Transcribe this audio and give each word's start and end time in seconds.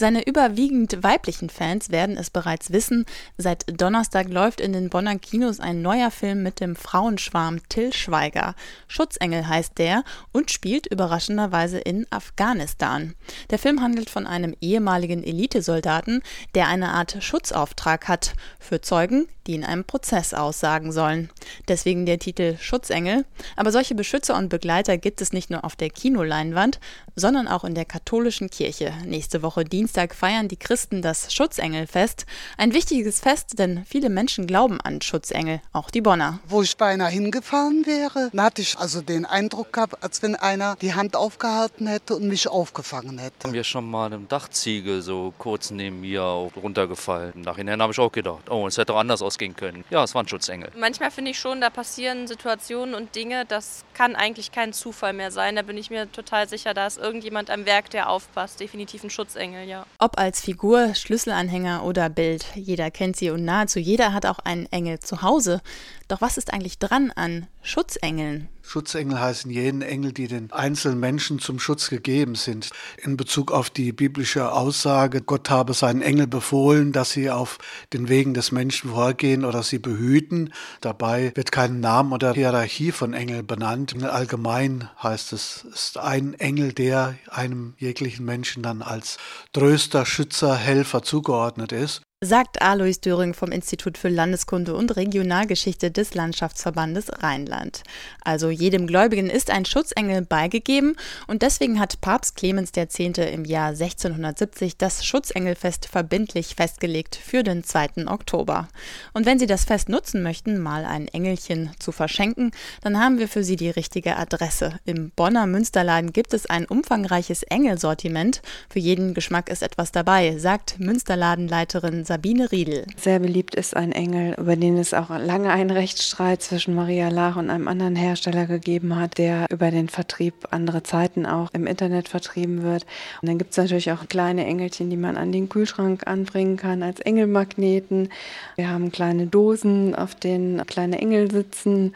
Seine 0.00 0.26
überwiegend 0.26 1.02
weiblichen 1.02 1.50
Fans 1.50 1.90
werden 1.90 2.16
es 2.16 2.30
bereits 2.30 2.72
wissen. 2.72 3.04
Seit 3.36 3.66
Donnerstag 3.78 4.30
läuft 4.30 4.58
in 4.58 4.72
den 4.72 4.88
Bonner 4.88 5.18
Kinos 5.18 5.60
ein 5.60 5.82
neuer 5.82 6.10
Film 6.10 6.42
mit 6.42 6.58
dem 6.60 6.74
Frauenschwarm 6.74 7.68
Till 7.68 7.92
Schweiger. 7.92 8.54
Schutzengel 8.88 9.46
heißt 9.46 9.76
der 9.76 10.02
und 10.32 10.50
spielt 10.50 10.86
überraschenderweise 10.86 11.78
in 11.78 12.06
Afghanistan. 12.08 13.14
Der 13.50 13.58
Film 13.58 13.82
handelt 13.82 14.08
von 14.08 14.26
einem 14.26 14.56
ehemaligen 14.62 15.22
Elitesoldaten, 15.22 16.22
der 16.54 16.68
eine 16.68 16.94
Art 16.94 17.18
Schutzauftrag 17.22 18.08
hat 18.08 18.32
für 18.58 18.80
Zeugen, 18.80 19.28
die 19.46 19.54
in 19.54 19.64
einem 19.64 19.84
Prozess 19.84 20.32
aussagen 20.32 20.92
sollen. 20.92 21.28
Deswegen 21.68 22.06
der 22.06 22.18
Titel 22.18 22.56
Schutzengel. 22.58 23.26
Aber 23.56 23.70
solche 23.70 23.94
Beschützer 23.94 24.36
und 24.38 24.48
Begleiter 24.48 24.96
gibt 24.96 25.20
es 25.20 25.34
nicht 25.34 25.50
nur 25.50 25.64
auf 25.64 25.76
der 25.76 25.90
Kinoleinwand, 25.90 26.80
sondern 27.16 27.48
auch 27.48 27.64
in 27.64 27.74
der 27.74 27.84
katholischen 27.84 28.48
Kirche. 28.48 28.94
Nächste 29.04 29.42
Woche 29.42 29.64
Dienstag 29.64 29.89
Dienstag 29.90 30.14
feiern 30.14 30.46
die 30.46 30.56
Christen 30.56 31.02
das 31.02 31.34
Schutzengelfest. 31.34 32.24
Ein 32.56 32.72
wichtiges 32.74 33.18
Fest, 33.18 33.58
denn 33.58 33.84
viele 33.84 34.08
Menschen 34.08 34.46
glauben 34.46 34.80
an 34.80 35.02
Schutzengel, 35.02 35.60
auch 35.72 35.90
die 35.90 36.00
Bonner. 36.00 36.38
Wo 36.46 36.62
ich 36.62 36.76
beinahe 36.76 37.10
hingefahren 37.10 37.84
wäre, 37.86 38.30
da 38.32 38.44
hatte 38.44 38.62
ich 38.62 38.78
also 38.78 39.00
den 39.00 39.26
Eindruck 39.26 39.72
gehabt, 39.72 40.00
als 40.00 40.22
wenn 40.22 40.36
einer 40.36 40.76
die 40.80 40.94
Hand 40.94 41.16
aufgehalten 41.16 41.88
hätte 41.88 42.14
und 42.14 42.28
mich 42.28 42.46
aufgefangen 42.46 43.18
hätte. 43.18 43.34
Haben 43.42 43.52
wir 43.52 43.64
schon 43.64 43.90
mal 43.90 44.12
eine 44.12 44.20
Dachziegel 44.20 45.02
so 45.02 45.34
kurz 45.38 45.72
neben 45.72 46.02
mir 46.02 46.22
runtergefallen. 46.22 47.32
Im 47.34 47.40
Nachhinein 47.40 47.82
habe 47.82 47.92
ich 47.92 47.98
auch 47.98 48.12
gedacht, 48.12 48.48
oh, 48.48 48.68
es 48.68 48.78
hätte 48.78 48.94
auch 48.94 49.00
anders 49.00 49.22
ausgehen 49.22 49.56
können. 49.56 49.84
Ja, 49.90 50.04
es 50.04 50.14
war 50.14 50.22
ein 50.22 50.28
Schutzengel. 50.28 50.70
Manchmal 50.78 51.10
finde 51.10 51.32
ich 51.32 51.40
schon, 51.40 51.60
da 51.60 51.68
passieren 51.68 52.28
Situationen 52.28 52.94
und 52.94 53.16
Dinge, 53.16 53.44
das 53.44 53.84
kann 53.94 54.14
eigentlich 54.14 54.52
kein 54.52 54.72
Zufall 54.72 55.14
mehr 55.14 55.32
sein. 55.32 55.56
Da 55.56 55.62
bin 55.62 55.76
ich 55.76 55.90
mir 55.90 56.10
total 56.12 56.48
sicher, 56.48 56.74
da 56.74 56.86
ist 56.86 56.98
irgendjemand 56.98 57.50
am 57.50 57.66
Werk, 57.66 57.90
der 57.90 58.08
aufpasst. 58.08 58.60
Definitiv 58.60 59.02
ein 59.02 59.10
Schutzengel, 59.10 59.68
ja. 59.70 59.86
Ob 59.98 60.18
als 60.18 60.40
Figur, 60.40 60.94
Schlüsselanhänger 60.94 61.84
oder 61.84 62.10
Bild, 62.10 62.44
jeder 62.54 62.90
kennt 62.90 63.16
sie 63.16 63.30
und 63.30 63.44
nahezu 63.44 63.78
jeder 63.78 64.12
hat 64.12 64.26
auch 64.26 64.40
einen 64.40 64.66
Engel 64.66 64.98
zu 64.98 65.22
Hause. 65.22 65.62
Doch 66.08 66.20
was 66.20 66.36
ist 66.36 66.52
eigentlich 66.52 66.78
dran 66.78 67.12
an 67.14 67.46
Schutzengeln? 67.62 68.48
Schutzengel 68.62 69.20
heißen 69.20 69.50
jenen 69.50 69.82
Engel, 69.82 70.12
die 70.12 70.28
den 70.28 70.52
einzelnen 70.52 71.00
Menschen 71.00 71.40
zum 71.40 71.58
Schutz 71.58 71.90
gegeben 71.90 72.36
sind. 72.36 72.70
In 73.02 73.16
Bezug 73.16 73.50
auf 73.50 73.68
die 73.68 73.92
biblische 73.92 74.52
Aussage, 74.52 75.20
Gott 75.22 75.50
habe 75.50 75.74
seinen 75.74 76.02
Engel 76.02 76.26
befohlen, 76.26 76.92
dass 76.92 77.10
sie 77.10 77.30
auf 77.30 77.58
den 77.92 78.08
Wegen 78.08 78.32
des 78.32 78.52
Menschen 78.52 78.90
vorgehen 78.90 79.44
oder 79.44 79.62
sie 79.62 79.78
behüten. 79.78 80.52
Dabei 80.80 81.32
wird 81.34 81.52
kein 81.52 81.80
Name 81.80 82.14
oder 82.14 82.32
Hierarchie 82.32 82.92
von 82.92 83.12
Engel 83.12 83.42
benannt. 83.42 84.00
Allgemein 84.04 84.88
heißt 85.02 85.32
es, 85.32 85.64
ist 85.64 85.98
ein 85.98 86.34
Engel, 86.34 86.72
der 86.72 87.16
einem 87.28 87.74
jeglichen 87.78 88.24
Menschen 88.24 88.62
dann 88.62 88.82
als 88.82 89.18
Tröster, 89.52 90.06
Schützer, 90.06 90.54
Helfer 90.54 91.02
zugeordnet 91.02 91.72
ist 91.72 92.02
sagt 92.22 92.60
Alois 92.60 93.00
Döring 93.02 93.32
vom 93.32 93.50
Institut 93.50 93.96
für 93.96 94.10
Landeskunde 94.10 94.74
und 94.74 94.94
Regionalgeschichte 94.94 95.90
des 95.90 96.12
Landschaftsverbandes 96.12 97.10
Rheinland. 97.22 97.82
Also 98.22 98.50
jedem 98.50 98.86
Gläubigen 98.86 99.30
ist 99.30 99.50
ein 99.50 99.64
Schutzengel 99.64 100.20
beigegeben 100.20 100.96
und 101.28 101.40
deswegen 101.40 101.80
hat 101.80 102.02
Papst 102.02 102.36
Clemens 102.36 102.72
X. 102.76 102.98
im 102.98 103.46
Jahr 103.46 103.68
1670 103.68 104.76
das 104.76 105.02
Schutzengelfest 105.02 105.86
verbindlich 105.86 106.56
festgelegt 106.56 107.16
für 107.16 107.42
den 107.42 107.64
2. 107.64 108.06
Oktober. 108.08 108.68
Und 109.14 109.24
wenn 109.24 109.38
Sie 109.38 109.46
das 109.46 109.64
Fest 109.64 109.88
nutzen 109.88 110.22
möchten, 110.22 110.58
mal 110.58 110.84
ein 110.84 111.08
Engelchen 111.08 111.70
zu 111.78 111.90
verschenken, 111.90 112.50
dann 112.82 113.00
haben 113.00 113.16
wir 113.16 113.28
für 113.28 113.44
Sie 113.44 113.56
die 113.56 113.70
richtige 113.70 114.16
Adresse. 114.18 114.78
Im 114.84 115.10
Bonner 115.16 115.46
Münsterladen 115.46 116.12
gibt 116.12 116.34
es 116.34 116.44
ein 116.44 116.66
umfangreiches 116.66 117.44
Engelsortiment. 117.44 118.42
Für 118.68 118.78
jeden 118.78 119.14
Geschmack 119.14 119.48
ist 119.48 119.62
etwas 119.62 119.90
dabei, 119.90 120.36
sagt 120.36 120.78
Münsterladenleiterin 120.78 122.04
Sabine 122.10 122.50
Riedel. 122.50 122.86
Sehr 122.96 123.20
beliebt 123.20 123.54
ist 123.54 123.76
ein 123.76 123.92
Engel, 123.92 124.34
über 124.36 124.56
den 124.56 124.76
es 124.78 124.94
auch 124.94 125.10
lange 125.10 125.50
einen 125.50 125.70
Rechtsstreit 125.70 126.42
zwischen 126.42 126.74
Maria 126.74 127.08
Lach 127.08 127.36
und 127.36 127.50
einem 127.50 127.68
anderen 127.68 127.94
Hersteller 127.94 128.46
gegeben 128.46 128.96
hat, 128.96 129.16
der 129.16 129.46
über 129.48 129.70
den 129.70 129.88
Vertrieb 129.88 130.34
andere 130.50 130.82
Zeiten 130.82 131.24
auch 131.24 131.50
im 131.52 131.68
Internet 131.68 132.08
vertrieben 132.08 132.64
wird. 132.64 132.84
Und 133.22 133.28
dann 133.28 133.38
gibt 133.38 133.52
es 133.52 133.58
natürlich 133.58 133.92
auch 133.92 134.08
kleine 134.08 134.44
Engelchen, 134.44 134.90
die 134.90 134.96
man 134.96 135.16
an 135.16 135.30
den 135.30 135.48
Kühlschrank 135.48 136.08
anbringen 136.08 136.56
kann 136.56 136.82
als 136.82 136.98
Engelmagneten. 136.98 138.08
Wir 138.56 138.70
haben 138.70 138.90
kleine 138.90 139.28
Dosen, 139.28 139.94
auf 139.94 140.16
denen 140.16 140.66
kleine 140.66 140.98
Engel 140.98 141.30
sitzen 141.30 141.94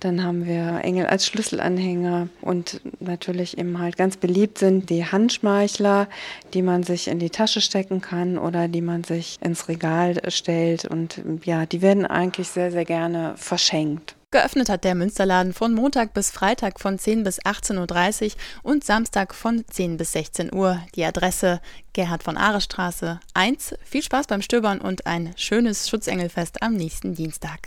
dann 0.00 0.22
haben 0.22 0.46
wir 0.46 0.80
Engel 0.82 1.06
als 1.06 1.26
Schlüsselanhänger 1.26 2.28
und 2.42 2.80
natürlich 3.00 3.58
eben 3.58 3.78
halt 3.78 3.96
ganz 3.96 4.16
beliebt 4.16 4.58
sind 4.58 4.90
die 4.90 5.06
Handschmeichler, 5.06 6.08
die 6.54 6.62
man 6.62 6.82
sich 6.82 7.08
in 7.08 7.18
die 7.18 7.30
Tasche 7.30 7.60
stecken 7.60 8.00
kann 8.00 8.38
oder 8.38 8.68
die 8.68 8.82
man 8.82 9.04
sich 9.04 9.38
ins 9.40 9.68
Regal 9.68 10.20
stellt. 10.28 10.84
Und 10.84 11.22
ja, 11.44 11.66
die 11.66 11.82
werden 11.82 12.06
eigentlich 12.06 12.48
sehr, 12.48 12.70
sehr 12.70 12.84
gerne 12.84 13.34
verschenkt. 13.36 14.16
Geöffnet 14.32 14.68
hat 14.68 14.84
der 14.84 14.94
Münsterladen 14.94 15.54
von 15.54 15.72
Montag 15.72 16.12
bis 16.12 16.30
Freitag 16.30 16.80
von 16.80 16.98
10 16.98 17.22
bis 17.22 17.40
18.30 17.40 18.24
Uhr 18.24 18.30
und 18.64 18.84
Samstag 18.84 19.34
von 19.34 19.64
10 19.66 19.96
bis 19.96 20.12
16 20.12 20.52
Uhr. 20.52 20.82
Die 20.94 21.04
Adresse 21.04 21.60
Gerhard 21.94 22.22
von 22.22 22.36
Aare 22.36 22.60
Straße 22.60 23.20
1. 23.32 23.76
Viel 23.84 24.02
Spaß 24.02 24.26
beim 24.26 24.42
Stöbern 24.42 24.80
und 24.80 25.06
ein 25.06 25.32
schönes 25.36 25.88
Schutzengelfest 25.88 26.60
am 26.60 26.74
nächsten 26.74 27.14
Dienstag. 27.14 27.60